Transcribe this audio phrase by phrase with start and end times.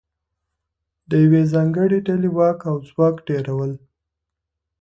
[1.09, 3.71] د یوې ځانګړې ډلې واک او ځواک ډېرول